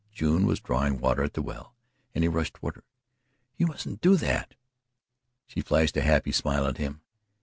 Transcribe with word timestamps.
June 0.11 0.47
was 0.47 0.59
drawing 0.59 0.97
water 0.97 1.21
at 1.21 1.33
the 1.35 1.43
well, 1.43 1.75
and 2.15 2.23
he 2.23 2.27
rushed 2.27 2.55
toward 2.55 2.73
her: 2.73 2.83
"Here, 3.53 3.67
you 3.67 3.67
mustn't 3.67 4.01
do 4.01 4.15
that." 4.15 4.55
She 5.45 5.61
flashed 5.61 5.95
a 5.95 6.01
happy 6.01 6.31
smile 6.31 6.65
at 6.65 6.77
him. 6.79 7.01